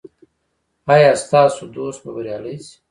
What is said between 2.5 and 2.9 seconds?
شي؟